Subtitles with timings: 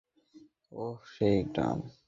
[0.71, 1.79] ওহ, সেই গ্রাম!